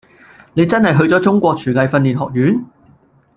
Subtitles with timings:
[0.55, 2.65] 你真係去咗中國廚藝訓練學院？